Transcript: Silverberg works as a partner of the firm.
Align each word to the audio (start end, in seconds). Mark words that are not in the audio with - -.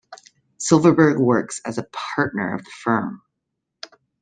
Silverberg 0.57 1.19
works 1.19 1.61
as 1.63 1.77
a 1.77 1.87
partner 2.15 2.55
of 2.55 2.63
the 2.65 2.71
firm. 2.71 3.21